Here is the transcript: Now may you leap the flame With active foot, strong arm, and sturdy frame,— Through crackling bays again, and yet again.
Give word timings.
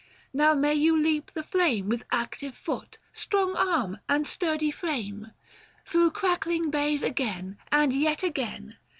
Now 0.33 0.55
may 0.55 0.73
you 0.73 0.97
leap 0.99 1.29
the 1.29 1.43
flame 1.43 1.87
With 1.87 2.05
active 2.11 2.57
foot, 2.57 2.97
strong 3.13 3.55
arm, 3.55 3.99
and 4.09 4.25
sturdy 4.25 4.71
frame,— 4.71 5.27
Through 5.85 6.09
crackling 6.09 6.71
bays 6.71 7.03
again, 7.03 7.59
and 7.71 7.93
yet 7.93 8.23
again. 8.23 8.77